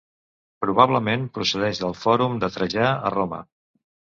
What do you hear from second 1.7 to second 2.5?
del Fòrum